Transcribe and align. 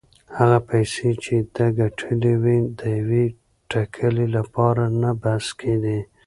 هغه 0.37 0.59
پیسې 0.69 1.09
چې 1.23 1.35
ده 1.55 1.65
ګټلې 1.79 2.33
وې 2.43 2.57
د 2.79 2.81
یوې 2.99 3.25
ټکلې 3.71 4.27
لپاره 4.37 4.83
نه 5.01 5.11
بس 5.21 5.45
کېدې. 5.59 5.99